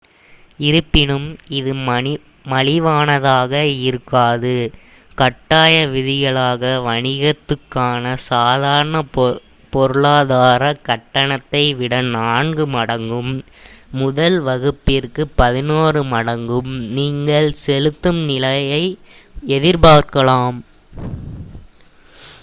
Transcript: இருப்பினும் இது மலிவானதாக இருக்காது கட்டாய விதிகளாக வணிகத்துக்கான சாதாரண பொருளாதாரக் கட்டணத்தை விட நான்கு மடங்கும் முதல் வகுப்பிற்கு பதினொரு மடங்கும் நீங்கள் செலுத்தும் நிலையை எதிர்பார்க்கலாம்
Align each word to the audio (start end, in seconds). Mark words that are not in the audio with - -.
இருப்பினும் 0.59 1.25
இது 1.49 1.71
மலிவானதாக 2.45 3.51
இருக்காது 3.81 4.53
கட்டாய 5.17 5.73
விதிகளாக 5.87 6.71
வணிகத்துக்கான 6.81 8.13
சாதாரண 8.23 9.01
பொருளாதாரக் 9.73 10.83
கட்டணத்தை 10.83 11.63
விட 11.73 12.01
நான்கு 12.09 12.65
மடங்கும் 12.67 13.31
முதல் 13.93 14.39
வகுப்பிற்கு 14.39 15.25
பதினொரு 15.35 16.03
மடங்கும் 16.11 16.73
நீங்கள் 16.89 17.51
செலுத்தும் 17.65 18.21
நிலையை 18.25 18.83
எதிர்பார்க்கலாம் 19.51 20.59